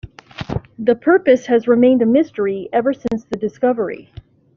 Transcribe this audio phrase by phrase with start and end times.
[0.79, 4.09] The purpose has remained a mystery ever since the discovery.